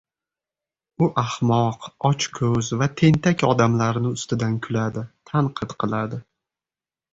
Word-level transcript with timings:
U 1.07 1.09
ahmoq, 1.23 1.85
ochkoʻz 2.09 2.71
va 2.81 2.89
tentak 3.03 3.45
odamlarni 3.51 4.13
ustidan 4.17 4.59
kuladi, 4.67 5.07
tanqid 5.33 5.79
qiladi. 5.85 6.23